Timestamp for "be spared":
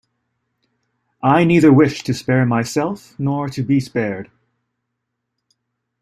3.61-4.31